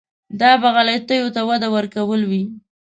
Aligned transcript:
دا 0.39 0.51
به 0.61 0.69
غلطیو 0.75 1.33
ته 1.35 1.41
وده 1.49 1.67
ورکول 1.75 2.21
وي. 2.29 2.43